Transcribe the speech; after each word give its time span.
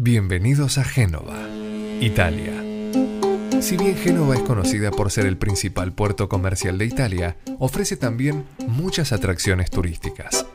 Bienvenidos 0.00 0.78
a 0.78 0.84
Génova, 0.84 1.36
Italia. 2.00 2.52
Si 3.60 3.76
bien 3.76 3.96
Génova 3.96 4.36
es 4.36 4.42
conocida 4.42 4.92
por 4.92 5.10
ser 5.10 5.26
el 5.26 5.36
principal 5.36 5.92
puerto 5.92 6.28
comercial 6.28 6.78
de 6.78 6.84
Italia, 6.84 7.36
ofrece 7.58 7.96
también 7.96 8.44
muchas 8.68 9.10
atracciones 9.10 9.72
turísticas. 9.72 10.46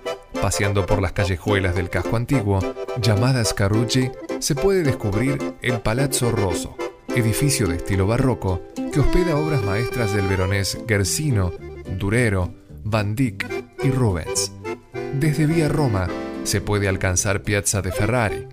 Paseando 0.42 0.85
por 0.85 1.02
las 1.02 1.12
callejuelas 1.12 1.76
del 1.76 1.90
casco 1.90 2.16
antiguo, 2.16 2.62
llamadas 3.02 3.53
Carucci, 3.53 4.12
se 4.40 4.56
puede 4.56 4.81
descubrir 4.81 5.56
el 5.62 5.81
Palazzo 5.81 6.31
Rosso, 6.31 6.78
edificio 7.13 7.67
de 7.67 7.75
estilo 7.75 8.07
barroco 8.07 8.62
que 8.94 9.02
hospeda 9.02 9.35
obras 9.35 9.62
maestras 9.66 10.13
del 10.13 10.25
veronés 10.25 10.78
Gersino, 10.88 11.52
Durero, 11.99 12.53
Van 12.85 13.13
Dyck 13.13 13.46
y 13.84 13.89
Rubens. 13.89 14.53
Desde 15.20 15.48
Vía 15.48 15.67
Roma 15.67 16.07
se 16.45 16.62
puede 16.62 16.88
alcanzar 16.88 17.44
Piazza 17.44 17.81
de 17.81 17.91
Ferrari, 17.91 18.48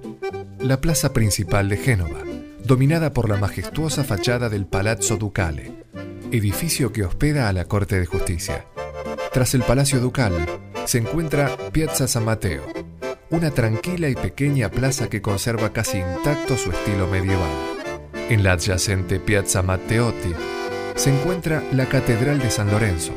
la 0.63 0.81
plaza 0.81 1.13
principal 1.13 1.69
de 1.69 1.77
Génova, 1.77 2.21
dominada 2.65 3.13
por 3.13 3.29
la 3.29 3.37
majestuosa 3.37 4.05
fachada 4.05 4.49
del 4.49 4.67
Palazzo 4.67 5.17
Ducale, 5.17 5.73
edificio 6.33 6.93
que 6.93 7.03
hospeda 7.03 7.49
a 7.49 7.53
la 7.53 7.65
Corte 7.65 7.99
de 7.99 8.07
Justicia. 8.07 8.67
Tras 9.33 9.55
el 9.55 9.63
Palacio 9.63 10.01
Ducal 10.01 10.33
se 10.85 10.99
encuentra 10.99 11.57
Piazza 11.73 12.07
San 12.07 12.27
Mateo, 12.27 12.63
una 13.31 13.51
tranquila 13.51 14.09
y 14.09 14.15
pequeña 14.15 14.71
plaza 14.71 15.09
que 15.09 15.23
conserva 15.23 15.73
casi 15.73 15.99
intacto 15.99 16.59
su 16.59 16.71
estilo 16.71 17.07
medieval. 17.07 17.51
En 18.29 18.45
la 18.45 18.53
adyacente 18.53 19.19
Piazza 19.19 19.63
Matteotti 19.63 20.35
se 20.95 21.11
encuentra 21.11 21.63
la 21.73 21.87
Catedral 21.87 22.39
de 22.39 22.51
San 22.51 22.71
Lorenzo, 22.71 23.13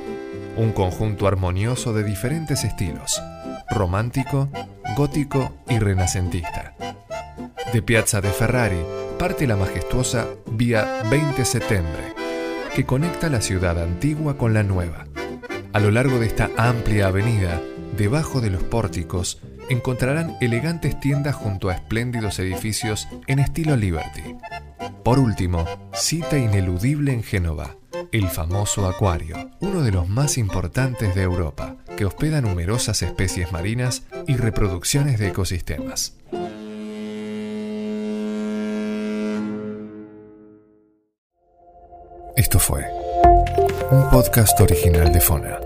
un 0.55 0.71
conjunto 0.71 1.27
armonioso 1.27 1.93
de 1.93 2.03
diferentes 2.03 2.63
estilos, 2.63 3.21
romántico, 3.69 4.49
gótico 4.95 5.53
y 5.67 5.79
renacentista. 5.79 6.92
De 7.73 7.81
Piazza 7.81 8.21
de 8.21 8.29
Ferrari 8.29 8.77
parte 9.17 9.47
la 9.47 9.55
majestuosa 9.55 10.27
Vía 10.45 11.01
20 11.09 11.43
Septiembre, 11.43 12.13
que 12.75 12.85
conecta 12.85 13.29
la 13.29 13.41
ciudad 13.41 13.81
antigua 13.81 14.37
con 14.37 14.53
la 14.53 14.61
nueva. 14.61 15.07
A 15.73 15.79
lo 15.79 15.89
largo 15.89 16.19
de 16.19 16.27
esta 16.27 16.51
amplia 16.55 17.07
avenida, 17.07 17.59
debajo 17.97 18.41
de 18.41 18.51
los 18.51 18.61
pórticos, 18.61 19.41
encontrarán 19.69 20.37
elegantes 20.39 20.99
tiendas 20.99 21.33
junto 21.33 21.69
a 21.69 21.73
espléndidos 21.73 22.37
edificios 22.37 23.07
en 23.25 23.39
estilo 23.39 23.75
Liberty. 23.75 24.35
Por 25.03 25.17
último, 25.17 25.65
cita 25.95 26.37
ineludible 26.37 27.11
en 27.11 27.23
Génova, 27.23 27.75
el 28.11 28.29
famoso 28.29 28.87
acuario, 28.87 29.49
uno 29.61 29.81
de 29.81 29.91
los 29.91 30.07
más 30.07 30.37
importantes 30.37 31.15
de 31.15 31.23
Europa, 31.23 31.77
que 31.97 32.05
hospeda 32.05 32.39
numerosas 32.39 33.01
especies 33.01 33.51
marinas 33.51 34.03
y 34.27 34.35
reproducciones 34.35 35.17
de 35.17 35.29
ecosistemas. 35.29 36.17
Esto 42.43 42.59
fue 42.59 42.85
un 43.89 44.09
podcast 44.09 44.59
original 44.59 45.13
de 45.13 45.21
Fona. 45.21 45.57